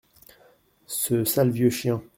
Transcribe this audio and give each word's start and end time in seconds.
Ce 0.87 1.23
sale 1.25 1.51
vieux 1.51 1.69
chien. 1.69 2.01